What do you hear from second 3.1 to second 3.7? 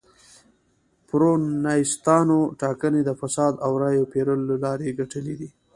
فساد